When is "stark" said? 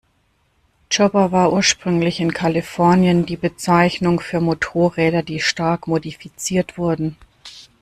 5.39-5.85